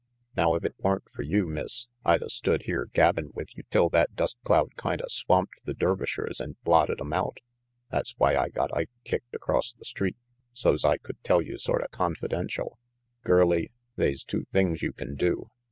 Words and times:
Now 0.35 0.55
if 0.55 0.65
it 0.65 0.73
wan't 0.79 1.03
fer 1.13 1.21
you, 1.21 1.45
Miss, 1.45 1.85
I'd 2.03 2.23
a 2.23 2.29
stood 2.29 2.63
here 2.63 2.87
gabbin' 2.91 3.29
with 3.35 3.55
you 3.55 3.65
till 3.69 3.87
that 3.89 4.15
dust 4.15 4.35
cloud 4.43 4.75
kinda 4.75 5.03
swamped 5.07 5.63
the 5.65 5.75
Der 5.75 5.95
vishers 5.95 6.41
and 6.41 6.59
blotted 6.63 6.99
'em 6.99 7.13
out. 7.13 7.37
That's 7.91 8.15
why 8.17 8.35
I 8.35 8.49
got 8.49 8.75
Ike 8.75 8.89
kicked 9.03 9.35
across 9.35 9.73
the 9.73 9.85
street, 9.85 10.15
so's 10.53 10.83
I 10.85 10.97
could 10.97 11.23
tell 11.23 11.43
you 11.43 11.59
sorta 11.59 11.87
confidential. 11.89 12.79
Girlie, 13.23 13.69
they's 13.95 14.23
two 14.23 14.45
things 14.51 14.81
you 14.81 14.91
can 14.91 15.13
do. 15.15 15.51